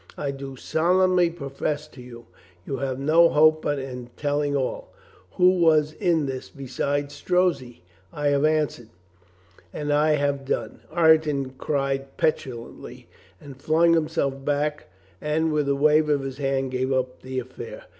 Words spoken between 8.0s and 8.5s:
"I have